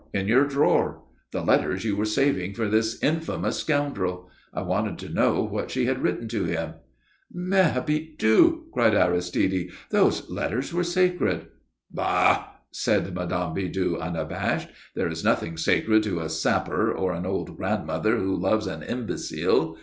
[0.15, 1.03] In your drawer.
[1.31, 4.31] The letters you were saving for this infamous scoundrel.
[4.51, 6.73] I wanted to know what she had written to him."
[7.35, 9.69] "Mère Bidoux!" cried Aristide.
[9.91, 11.49] "Those letters were sacred!"
[11.91, 13.53] "Bah!" said Mme.
[13.53, 14.69] Bidoux, unabashed.
[14.95, 19.77] "There is nothing sacred to a sapper or an old grandmother who loves an imbecile.